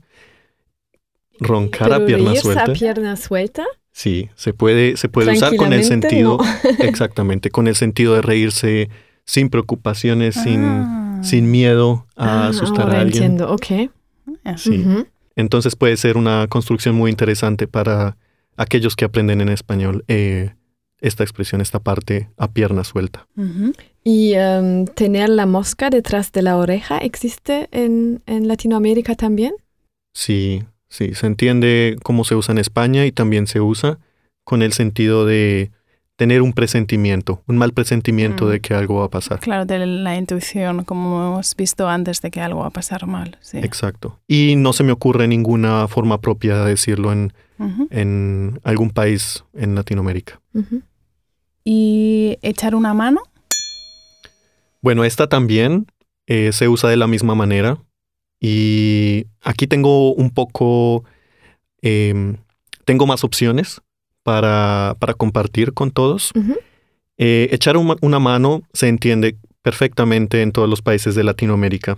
roncar 1.39 1.94
a 1.94 2.06
pierna 2.06 2.25
reírse 2.32 2.44
suelta. 2.44 2.63
a 2.63 2.74
pierna 2.74 3.16
suelta? 3.16 3.66
Sí, 3.92 4.30
se 4.36 4.54
puede, 4.54 4.96
se 4.98 5.10
puede 5.10 5.32
usar 5.34 5.56
con 5.56 5.74
el 5.74 5.84
sentido, 5.84 6.38
no. 6.38 6.70
exactamente, 6.86 7.50
con 7.50 7.68
el 7.68 7.75
sentido 7.75 8.13
de 8.16 8.22
reírse 8.22 8.89
sin 9.25 9.50
preocupaciones, 9.50 10.36
sin, 10.36 10.63
Ah. 10.63 11.20
sin 11.24 11.50
miedo 11.50 12.06
a 12.16 12.46
Ah, 12.46 12.48
asustar 12.50 12.86
ahora 12.86 12.98
a 13.00 13.01
alguien. 13.01 13.24
entiendo. 13.24 13.51
Ok. 13.51 13.92
Sí. 14.58 14.86
Entonces 15.38 15.75
puede 15.75 15.96
ser 15.98 16.17
una 16.17 16.48
construcción 16.48 16.96
muy 16.96 17.12
interesante 17.12 17.67
para 17.67 18.17
aquellos 18.58 18.96
que 18.96 19.06
aprenden 19.06 19.39
en 19.39 19.50
español 19.50 20.03
eh, 20.08 20.56
esta 21.00 21.24
expresión, 21.24 21.62
esta 21.62 21.79
parte 21.79 22.29
a 22.38 22.51
pierna 22.51 22.84
suelta. 22.84 23.27
¿Y 24.03 24.34
em, 24.34 24.86
tener 24.86 25.29
la 25.29 25.46
mosca 25.46 25.91
detrás 25.91 26.32
de 26.32 26.41
la 26.41 26.58
oreja 26.58 26.98
existe 26.98 27.70
en, 27.72 28.24
en 28.25 28.48
Latinoamérica 28.48 29.13
también? 29.13 29.53
Sí, 30.15 30.63
sí, 30.89 31.13
se 31.13 31.27
entiende 31.27 31.98
cómo 32.01 32.24
se 32.24 32.34
usa 32.34 32.53
en 32.53 32.58
España 32.58 33.06
y 33.06 33.12
también 33.12 33.46
se 33.46 33.62
usa 33.62 34.00
con 34.44 34.63
el 34.63 34.74
sentido 34.74 35.27
de 35.27 35.70
tener 36.17 36.41
un 36.41 36.51
presentimiento, 36.51 37.41
un 37.47 37.57
mal 37.57 37.71
presentimiento 37.74 38.45
Mm. 38.45 38.50
de 38.50 38.59
que 38.59 38.74
algo 38.74 38.95
va 39.00 39.05
a 39.05 39.09
pasar. 39.09 39.39
Claro, 39.39 39.65
de 39.65 39.86
la 39.86 40.17
intuición, 40.17 40.83
como 40.83 41.25
hemos 41.27 41.55
visto 41.55 41.88
antes 41.88 42.21
de 42.21 42.31
que 42.31 42.41
algo 42.41 42.59
va 42.62 42.67
a 42.67 42.71
pasar 42.71 43.05
mal. 43.07 43.38
Sí. 43.41 43.59
Exacto. 43.59 44.19
Y 44.27 44.55
no 44.57 44.74
se 44.74 44.83
me 44.83 44.91
ocurre 44.91 45.27
ninguna 45.27 45.88
forma 45.88 46.19
propia 46.19 46.63
de 46.63 46.71
decirlo 46.71 47.12
en, 47.13 47.33
en 47.91 48.59
algún 48.63 48.89
país 48.89 49.43
en 49.53 49.75
Latinoamérica. 49.75 50.41
Y 51.63 52.38
echar 52.41 52.75
una 52.75 52.93
mano. 52.93 53.21
Bueno, 54.81 55.03
esta 55.03 55.27
también 55.27 55.88
eh, 56.25 56.51
se 56.51 56.67
usa 56.67 56.89
de 56.89 56.97
la 56.97 57.07
misma 57.07 57.36
manera. 57.36 57.77
Y 58.39 59.25
aquí 59.41 59.67
tengo 59.67 60.13
un 60.13 60.29
poco, 60.29 61.03
em, 61.81 62.38
tengo 62.86 63.05
más 63.07 63.24
opciones 63.24 63.81
para, 64.27 64.98
para 65.00 65.13
compartir 65.13 65.72
con 65.72 65.89
todos. 65.89 66.34
Eh, 67.17 67.48
echar 67.51 67.77
una, 67.77 67.96
una 68.01 68.19
mano 68.19 68.62
se 68.74 68.89
entiende 68.89 69.38
perfectamente 69.62 70.41
en 70.41 70.51
todos 70.51 70.67
los 70.67 70.81
países 70.81 71.15
de 71.15 71.24
Latinoamérica. 71.24 71.98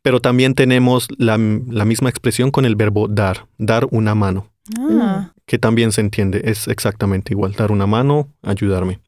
Pero 0.00 0.20
también 0.20 0.54
tenemos 0.54 1.08
la, 1.18 1.36
la 1.36 1.84
misma 1.84 2.08
expresión 2.08 2.50
con 2.50 2.64
el 2.64 2.74
verbo 2.74 3.06
dar, 3.06 3.48
dar 3.58 3.86
una 3.90 4.14
mano. 4.14 4.50
Ah, 4.78 5.34
que 5.44 5.58
también 5.58 5.92
se 5.92 6.00
entiende, 6.00 6.40
es 6.46 6.68
exactamente 6.68 7.34
igual, 7.34 7.52
dar 7.52 7.70
una 7.70 7.86
mano, 7.86 8.32
ayudarme. 8.40 9.00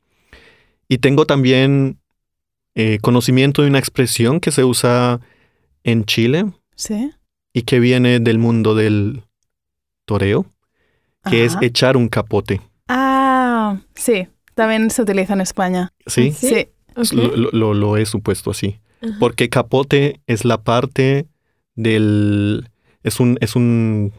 Y 0.86 0.98
tengo 0.98 1.24
también 1.24 1.98
eh, 2.74 2.98
conocimiento 3.00 3.62
de 3.62 3.68
una 3.68 3.78
expresión 3.78 4.38
que 4.38 4.52
se 4.52 4.64
usa 4.64 5.20
en 5.82 6.04
Chile 6.04 6.44
sí. 6.74 7.10
y 7.54 7.62
que 7.62 7.80
viene 7.80 8.20
del 8.20 8.38
mundo 8.38 8.74
del 8.74 9.22
toreo, 10.04 10.44
que 11.30 11.44
es 11.44 11.56
echar 11.60 11.96
un 11.96 12.08
capote. 12.08 12.60
Ah, 12.88 13.78
sí. 13.94 14.28
También 14.54 14.90
se 14.90 15.02
utiliza 15.02 15.34
en 15.34 15.40
España. 15.40 15.92
¿Sí? 16.06 16.32
¿Sí? 16.32 16.68
Lo, 17.52 17.74
lo- 17.74 17.96
he 17.96 18.06
supuesto 18.06 18.50
así. 18.50 18.80
Ajá. 19.02 19.12
Porque 19.20 19.48
capote 19.48 20.20
es 20.26 20.44
la 20.44 20.62
parte 20.62 21.26
del... 21.76 22.68
Es 23.04 23.20
un, 23.20 23.38
es 23.40 23.54
un, 23.54 24.12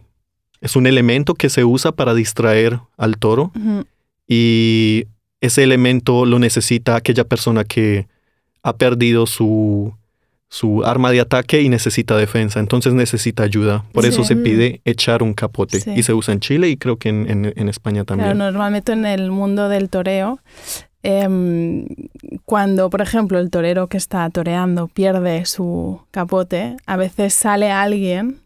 es 0.61 0.75
un 0.75 0.87
elemento 0.87 1.33
que 1.35 1.49
se 1.49 1.65
usa 1.65 1.91
para 1.91 2.13
distraer 2.13 2.79
al 2.97 3.17
toro 3.17 3.51
y 4.27 5.05
ese 5.41 5.63
elemento 5.63 6.25
lo 6.25 6.39
necesita 6.39 6.95
aquella 6.95 7.25
persona 7.25 7.65
que 7.65 8.07
ha 8.63 8.77
perdido 8.77 9.25
su, 9.25 9.93
su 10.51 10.83
arma 10.83 11.11
de 11.11 11.21
ataque 11.21 11.61
y 11.61 11.69
necesita 11.69 12.17
defensa, 12.17 12.59
entonces 12.59 12.93
necesita 12.93 13.43
ayuda. 13.43 13.85
Por 13.93 14.05
eso 14.05 14.23
Sí. 14.23 14.29
se 14.29 14.35
pide 14.35 14.81
echar 14.83 15.21
un 15.21 15.33
capote. 15.35 15.79
Sí. 15.79 15.91
Y 15.95 16.01
se 16.03 16.13
usa 16.13 16.33
en 16.33 16.39
Chile 16.39 16.69
y 16.69 16.77
creo 16.77 16.97
que 16.97 17.09
en, 17.09 17.29
en- 17.29 17.53
en 17.55 17.69
España 17.69 18.03
también. 18.03 18.31
Claro, 18.31 18.51
normalmente 18.51 18.91
en 18.93 19.05
el 19.05 19.29
mundo 19.31 19.69
del 19.69 19.89
toreo, 19.89 20.39
em, 21.03 21.85
cuando, 22.45 22.89
por 22.89 23.01
ejemplo, 23.01 23.39
el 23.39 23.49
torero 23.49 23.87
que 23.87 23.97
está 23.97 24.29
toreando 24.29 24.87
pierde 24.87 25.45
su 25.45 26.01
capote, 26.11 26.77
a 26.85 26.97
veces 26.97 27.33
sale 27.33 27.71
alguien 27.71 28.39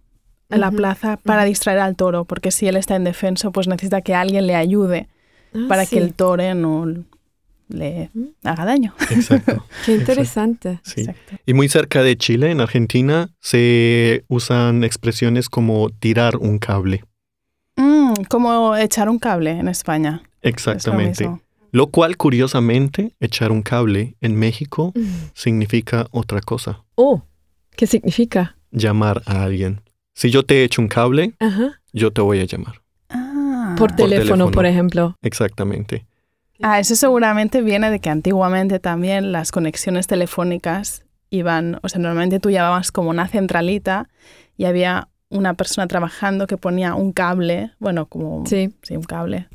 a 0.50 0.58
la 0.58 0.70
plaza 0.72 1.18
para 1.24 1.46
distraer 1.46 1.80
al 1.80 1.96
toro, 1.96 2.26
porque 2.26 2.52
si 2.52 2.68
él 2.68 2.76
está 2.76 2.96
indefenso, 2.96 3.52
pues 3.52 3.68
necesita 3.68 4.02
que 4.02 4.14
alguien 4.14 4.46
le 4.46 4.56
ayude 4.56 5.08
Ah, 5.56 5.66
para 5.68 5.86
sí. 5.86 5.96
que 5.96 6.02
el 6.04 6.14
tore 6.14 6.54
no 6.54 6.86
le 7.74 8.10
haga 8.44 8.66
daño. 8.66 8.94
Exacto. 9.10 9.66
Qué 9.86 9.96
interesante. 9.96 10.80
Sí. 10.84 11.02
Exacto. 11.02 11.36
Y 11.46 11.54
muy 11.54 11.68
cerca 11.70 12.02
de 12.04 12.18
Chile, 12.18 12.52
en 12.52 12.62
Argentina, 12.62 13.30
se 13.42 14.24
usan 14.28 14.84
expresiones 14.84 15.50
como 15.50 15.90
tirar 15.90 16.38
un 16.38 16.60
cable. 16.60 17.04
Mm, 17.76 18.14
como 18.30 18.76
echar 18.78 19.10
un 19.10 19.20
cable 19.20 19.52
en 19.52 19.68
España. 19.68 20.22
Es 20.42 20.44
lo 20.44 20.50
Exactamente. 20.50 21.30
Lo 21.72 21.88
cual, 21.88 22.18
curiosamente, 22.18 23.16
echar 23.20 23.52
un 23.52 23.64
cable 23.64 24.16
en 24.22 24.36
México 24.36 24.92
Mm. 24.96 25.32
significa 25.34 26.06
otra 26.12 26.40
cosa, 26.42 26.84
Oh, 26.96 27.24
¿qué 27.76 27.88
significa? 27.88 28.56
llamar 28.72 29.24
a 29.26 29.44
alguien. 29.44 29.82
Si 30.14 30.30
yo 30.30 30.44
te 30.44 30.64
echo 30.64 30.82
un 30.84 30.88
cable, 30.88 31.34
Ajá. 31.40 31.82
yo 31.92 32.12
te 32.12 32.22
voy 32.22 32.40
a 32.40 32.46
llamar. 32.46 32.76
Ah. 33.10 33.74
Por, 33.78 33.92
teléfono, 33.94 34.20
teléfono. 34.20 34.52
por 34.52 34.66
ejemplo. 34.68 35.16
Exactamente. 35.24 36.06
Ah, 36.66 36.80
eso 36.80 36.96
seguramente 36.96 37.62
viene 37.62 37.92
de 37.92 38.00
que 38.00 38.10
antiguamente 38.10 38.80
también 38.80 39.34
las 39.34 39.52
conexiones 39.52 40.08
telefónicas 40.08 41.04
iban, 41.30 41.78
o 41.84 41.90
sea, 41.90 42.00
normalmente 42.00 42.40
tú 42.40 42.52
llamabas 42.52 42.92
como 42.94 43.10
una 43.10 43.28
centralita 43.28 44.08
y 44.56 44.64
había 44.64 45.10
una 45.30 45.56
persona 45.56 45.88
trabajando 45.88 46.48
que 46.48 46.56
ponía 46.56 46.96
un 46.96 47.12
cable, 47.12 47.72
bueno, 47.80 48.06
como 48.06 48.46
Sí. 48.46 48.74
sí, 48.82 48.96
un 48.96 49.04
cable, 49.04 49.50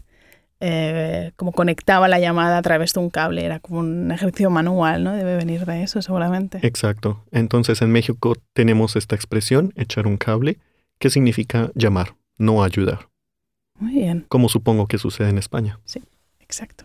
eh, 0.61 1.33
como 1.37 1.53
conectaba 1.53 2.09
la 2.09 2.19
llamada 2.19 2.59
a 2.59 2.63
través 2.63 2.93
de 2.93 3.01
un 3.01 3.09
cable, 3.09 3.43
era 3.43 3.59
como 3.61 3.79
un 3.81 4.11
ejercicio 4.11 4.51
manual, 4.51 5.03
¿no? 5.03 5.13
Debe 5.13 5.37
venir 5.37 5.65
de 5.65 5.83
eso 5.85 6.03
seguramente. 6.03 6.59
Exacto. 6.63 7.25
Entonces 7.33 7.81
en 7.81 7.91
México 7.91 8.35
tenemos 8.53 8.97
esta 8.97 9.15
expresión, 9.15 9.73
echar 9.77 10.07
un 10.07 10.19
cable, 10.19 10.59
que 10.99 11.09
significa 11.09 11.71
llamar, 11.75 12.17
no 12.37 12.63
ayudar, 12.63 13.09
Muy 13.79 13.93
bien, 13.95 14.27
como 14.29 14.51
supongo 14.51 14.89
que 14.89 14.99
sucede 14.99 15.31
en 15.31 15.39
España. 15.39 15.79
Exacto. 16.49 16.85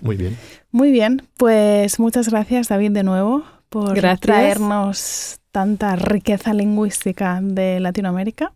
Muy 0.00 0.16
bien. 0.16 0.36
Muy 0.70 0.90
bien, 0.90 1.22
pues 1.36 1.98
muchas 2.00 2.28
gracias 2.30 2.68
David 2.68 2.92
de 2.92 3.02
nuevo 3.02 3.44
por 3.68 3.94
Gracias. 3.94 4.20
traernos 4.20 5.40
tanta 5.52 5.96
riqueza 5.96 6.54
lingüística 6.54 7.40
de 7.42 7.78
Latinoamérica 7.80 8.52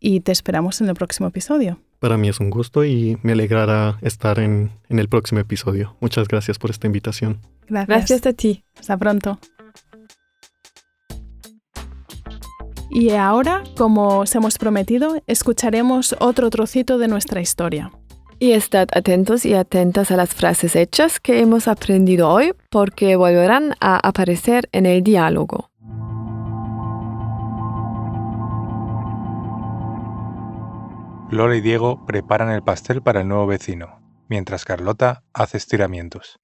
y 0.00 0.20
te 0.20 0.32
esperamos 0.32 0.80
en 0.80 0.88
el 0.88 0.94
próximo 0.94 1.28
episodio. 1.28 1.78
Para 1.98 2.16
mí 2.16 2.28
es 2.28 2.38
un 2.38 2.48
gusto 2.50 2.84
y 2.84 3.18
me 3.22 3.32
alegrará 3.32 3.98
estar 4.02 4.38
en, 4.38 4.70
en 4.88 4.98
el 5.00 5.08
próximo 5.08 5.40
episodio. 5.40 5.96
Muchas 6.00 6.28
gracias 6.28 6.58
por 6.58 6.70
esta 6.70 6.86
invitación. 6.86 7.40
Gracias. 7.66 7.88
Gracias 7.88 8.26
a 8.26 8.32
ti. 8.32 8.64
Hasta 8.78 8.96
pronto. 8.96 9.38
Y 12.90 13.10
ahora, 13.10 13.64
como 13.76 14.20
os 14.20 14.34
hemos 14.34 14.56
prometido, 14.56 15.20
escucharemos 15.26 16.16
otro 16.20 16.48
trocito 16.50 16.96
de 16.98 17.08
nuestra 17.08 17.40
historia. 17.40 17.90
Y 18.40 18.52
estad 18.52 18.88
atentos 18.92 19.44
y 19.44 19.54
atentas 19.54 20.12
a 20.12 20.16
las 20.16 20.32
frases 20.32 20.76
hechas 20.76 21.18
que 21.18 21.40
hemos 21.40 21.66
aprendido 21.66 22.28
hoy 22.28 22.52
porque 22.70 23.16
volverán 23.16 23.74
a 23.80 23.96
aparecer 23.96 24.68
en 24.70 24.86
el 24.86 25.02
diálogo. 25.02 25.70
Lola 31.30 31.56
y 31.56 31.60
Diego 31.60 32.06
preparan 32.06 32.50
el 32.50 32.62
pastel 32.62 33.02
para 33.02 33.22
el 33.22 33.28
nuevo 33.28 33.46
vecino, 33.46 34.00
mientras 34.28 34.64
Carlota 34.64 35.24
hace 35.34 35.58
estiramientos. 35.58 36.38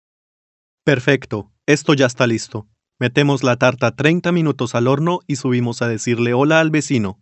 Perfecto, 0.84 1.52
esto 1.66 1.94
ya 1.94 2.06
está 2.06 2.26
listo. 2.26 2.66
Metemos 2.98 3.44
la 3.44 3.56
tarta 3.56 3.94
30 3.94 4.32
minutos 4.32 4.74
al 4.74 4.88
horno 4.88 5.20
y 5.26 5.36
subimos 5.36 5.80
a 5.80 5.88
decirle 5.88 6.34
hola 6.34 6.60
al 6.60 6.70
vecino. 6.70 7.20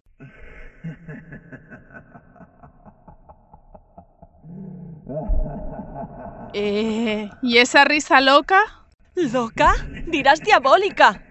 Eh, 6.55 7.31
¿Y 7.43 7.59
esa 7.59 7.85
risa 7.85 8.21
loca? 8.21 8.61
¿Loca? 9.15 9.73
Dirás 10.07 10.41
diabólica. 10.41 11.23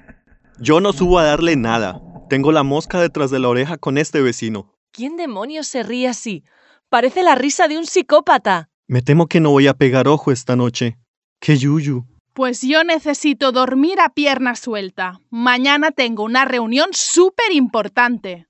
Yo 0.59 0.79
no 0.79 0.93
subo 0.93 1.19
a 1.19 1.23
darle 1.23 1.55
nada. 1.55 2.01
Tengo 2.29 2.51
la 2.51 2.63
mosca 2.63 2.99
detrás 3.01 3.31
de 3.31 3.39
la 3.39 3.49
oreja 3.49 3.77
con 3.77 3.97
este 3.97 4.21
vecino. 4.21 4.73
¿Quién 4.91 5.17
demonios 5.17 5.67
se 5.67 5.83
ríe 5.83 6.07
así? 6.07 6.43
Parece 6.89 7.23
la 7.23 7.35
risa 7.35 7.67
de 7.67 7.77
un 7.77 7.85
psicópata. 7.85 8.69
Me 8.87 9.01
temo 9.01 9.27
que 9.27 9.39
no 9.39 9.51
voy 9.51 9.67
a 9.67 9.73
pegar 9.73 10.07
ojo 10.07 10.31
esta 10.31 10.55
noche. 10.55 10.97
¡Qué 11.39 11.57
yuyu! 11.57 12.05
Pues 12.33 12.61
yo 12.61 12.83
necesito 12.83 13.51
dormir 13.51 13.99
a 13.99 14.09
pierna 14.09 14.55
suelta. 14.55 15.19
Mañana 15.29 15.91
tengo 15.91 16.23
una 16.23 16.45
reunión 16.45 16.89
súper 16.91 17.51
importante. 17.51 18.47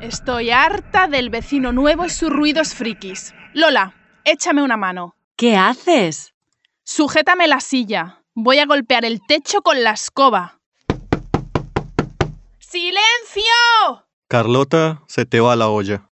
Estoy 0.00 0.50
harta 0.50 1.06
del 1.08 1.30
vecino 1.30 1.72
nuevo 1.72 2.06
y 2.06 2.10
sus 2.10 2.30
ruidos 2.30 2.74
frikis. 2.74 3.34
Lola, 3.54 3.94
échame 4.24 4.62
una 4.62 4.76
mano. 4.76 5.14
¿Qué 5.36 5.56
haces? 5.56 6.34
Sujétame 6.84 7.48
la 7.48 7.60
silla. 7.60 8.22
Voy 8.34 8.58
a 8.58 8.66
golpear 8.66 9.04
el 9.04 9.20
techo 9.26 9.62
con 9.62 9.82
la 9.82 9.92
escoba. 9.92 10.58
¡Silencio! 12.58 13.42
Carlota, 14.28 15.02
se 15.08 15.26
te 15.26 15.40
va 15.40 15.56
la 15.56 15.68
olla. 15.68 16.08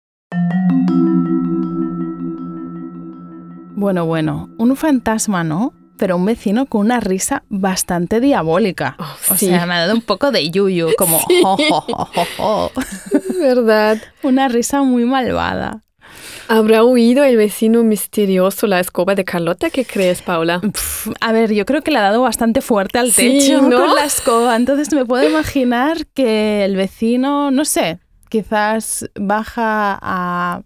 Bueno, 3.75 4.05
bueno, 4.05 4.49
un 4.59 4.77
fantasma 4.77 5.43
no, 5.43 5.73
pero 5.99 6.17
un 6.17 6.27
vecino 6.27 6.67
con 6.67 6.83
una 6.83 7.01
risa 7.01 7.43
bastante 7.49 8.21
diabólica. 8.21 8.97
Oh, 8.99 9.17
O 9.33 9.37
sí. 9.37 9.47
sea, 9.47 9.67
me 9.67 9.75
ha 9.75 9.81
dado 9.81 9.95
un 9.95 10.03
poco 10.03 10.31
de 10.31 10.51
yuyu, 10.51 10.91
como 10.99 11.19
Sí. 11.29 11.41
jo, 11.43 11.57
jo, 11.57 11.81
jo, 11.81 12.05
jo, 12.05 12.25
jo. 12.37 12.73
¿Verdad? 13.41 13.99
una 14.23 14.49
risa 14.49 14.83
muy 14.83 15.05
malvada. 15.07 15.81
¿Habrá 16.49 16.85
oído 16.85 17.25
el 17.25 17.37
vecino 17.37 17.83
misterioso 17.83 18.67
la 18.67 18.81
escoba 18.81 19.15
de 19.15 19.25
Carlota? 19.25 19.71
¿Qué 19.71 19.85
crees, 19.85 20.23
Paula? 20.23 20.61
A 21.21 21.33
ver, 21.33 21.53
yo 21.53 21.65
creo 21.67 21.83
que 21.83 21.91
le 21.91 21.99
ha 21.99 22.03
dado 22.03 22.23
bastante 22.23 22.61
fuerte 22.61 22.99
al 22.99 23.11
Sí, 23.13 23.39
techo 23.41 23.63
¿no? 23.63 23.79
con 23.81 23.95
la 23.95 24.05
escoba. 24.05 24.57
Entonces 24.57 24.93
me 24.93 25.05
puedo 25.05 25.29
imaginar 25.29 26.07
que 26.15 26.65
el 26.65 26.77
vecino, 26.77 27.51
no 27.51 27.65
sé, 27.65 27.99
quizás 28.29 29.09
baja 29.15 29.99
a 30.03 30.63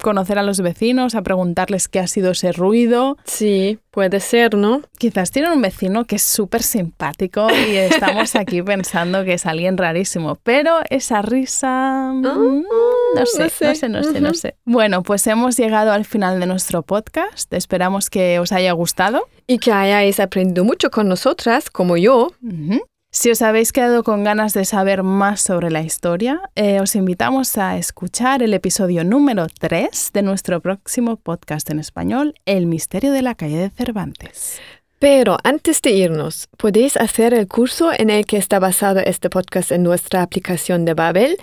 conocer 0.00 0.38
a 0.38 0.42
los 0.42 0.60
vecinos, 0.60 1.14
a 1.14 1.22
preguntarles 1.22 1.88
qué 1.88 2.00
ha 2.00 2.06
sido 2.06 2.32
ese 2.32 2.52
ruido. 2.52 3.16
Sí, 3.24 3.78
puede 3.90 4.20
ser, 4.20 4.56
¿no? 4.56 4.82
Quizás 4.98 5.30
tienen 5.30 5.52
un 5.52 5.62
vecino 5.62 6.04
que 6.04 6.16
es 6.16 6.22
súper 6.22 6.62
simpático 6.62 7.46
y 7.50 7.76
estamos 7.76 8.34
aquí 8.36 8.62
pensando 8.62 9.24
que 9.24 9.34
es 9.34 9.46
alguien 9.46 9.76
rarísimo, 9.76 10.38
pero 10.42 10.78
esa 10.90 11.22
risa... 11.22 12.12
mm, 12.14 12.22
no 12.22 13.26
sé, 13.26 13.38
no 13.38 13.44
no 13.44 13.48
sé. 13.50 13.74
sé, 13.74 13.88
no 13.88 14.02
sé, 14.02 14.20
no 14.20 14.34
sé. 14.34 14.56
Bueno, 14.64 15.02
pues 15.02 15.26
hemos 15.26 15.56
llegado 15.56 15.92
al 15.92 16.04
final 16.04 16.40
de 16.40 16.46
nuestro 16.46 16.82
podcast. 16.82 17.52
Esperamos 17.52 18.10
que 18.10 18.38
os 18.38 18.52
haya 18.52 18.72
gustado. 18.72 19.28
Y 19.46 19.58
que 19.58 19.72
hayáis 19.72 20.20
aprendido 20.20 20.64
mucho 20.64 20.90
con 20.90 21.08
nosotras, 21.08 21.70
como 21.70 21.96
yo. 21.96 22.30
Ujú. 22.42 22.80
Si 23.14 23.30
os 23.30 23.42
habéis 23.42 23.72
quedado 23.72 24.04
con 24.04 24.24
ganas 24.24 24.54
de 24.54 24.64
saber 24.64 25.02
más 25.02 25.42
sobre 25.42 25.70
la 25.70 25.82
historia, 25.82 26.40
eh, 26.54 26.80
os 26.80 26.96
invitamos 26.96 27.58
a 27.58 27.76
escuchar 27.76 28.42
el 28.42 28.54
episodio 28.54 29.04
número 29.04 29.48
3 29.48 30.12
de 30.14 30.22
nuestro 30.22 30.62
próximo 30.62 31.18
podcast 31.18 31.68
en 31.68 31.78
español, 31.78 32.32
El 32.46 32.66
misterio 32.66 33.12
de 33.12 33.20
la 33.20 33.34
calle 33.34 33.58
de 33.58 33.68
Cervantes. 33.68 34.58
Pero 35.02 35.36
antes 35.42 35.82
de 35.82 35.90
irnos, 35.90 36.48
podéis 36.56 36.96
hacer 36.96 37.34
el 37.34 37.48
curso 37.48 37.90
en 37.92 38.08
el 38.08 38.24
que 38.24 38.36
está 38.36 38.60
basado 38.60 39.00
este 39.00 39.30
podcast 39.30 39.72
en 39.72 39.82
nuestra 39.82 40.22
aplicación 40.22 40.84
de 40.84 40.94
Babel 40.94 41.38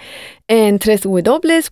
en 0.48 0.80
www.babel.com. 0.80 1.64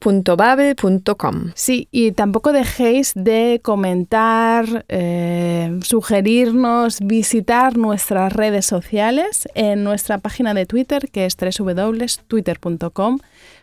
Sí, 1.55 1.87
y 1.89 2.11
tampoco 2.11 2.51
dejéis 2.51 3.13
de 3.15 3.61
comentar, 3.63 4.83
eh, 4.89 5.79
sugerirnos, 5.81 6.99
visitar 6.99 7.77
nuestras 7.77 8.33
redes 8.33 8.65
sociales 8.65 9.47
en 9.55 9.85
nuestra 9.85 10.17
página 10.17 10.53
de 10.53 10.65
Twitter, 10.65 11.09
que 11.09 11.25
es 11.25 11.37
www.twitter.com 11.37 13.19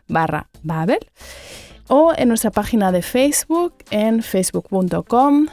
barra 0.09 0.49
Babel, 0.63 1.01
o 1.89 2.15
en 2.17 2.29
nuestra 2.29 2.51
página 2.51 2.91
de 2.91 3.03
Facebook 3.03 3.75
en 3.91 4.23
facebook.com 4.23 5.49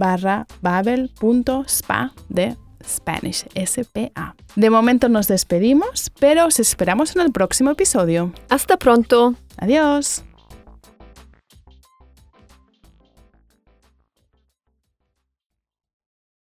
barra 0.00 0.46
babel.spa 0.62 2.12
de 2.28 2.56
Spanish, 2.84 3.44
S-P-A. 3.54 4.34
De 4.56 4.70
momento 4.70 5.08
nos 5.08 5.28
despedimos, 5.28 6.10
pero 6.18 6.46
os 6.46 6.58
esperamos 6.58 7.14
en 7.14 7.22
el 7.22 7.30
próximo 7.30 7.70
episodio. 7.70 8.32
Hasta 8.48 8.78
pronto. 8.78 9.34
Adiós. 9.58 10.24